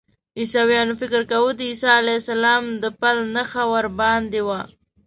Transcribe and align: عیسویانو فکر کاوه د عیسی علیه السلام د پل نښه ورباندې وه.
عیسویانو 0.39 0.93
فکر 1.01 1.21
کاوه 1.31 1.51
د 1.59 1.61
عیسی 1.69 1.89
علیه 1.99 2.17
السلام 2.21 2.63
د 2.83 2.85
پل 2.99 3.17
نښه 3.35 3.63
ورباندې 3.73 4.41
وه. 4.47 4.61